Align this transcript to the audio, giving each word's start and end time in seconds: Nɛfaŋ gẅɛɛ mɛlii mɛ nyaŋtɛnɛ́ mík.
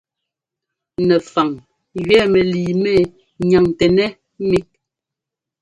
Nɛfaŋ 1.07 1.49
gẅɛɛ 2.07 2.25
mɛlii 2.33 2.71
mɛ 2.81 2.93
nyaŋtɛnɛ́ 3.47 4.09
mík. 4.47 4.67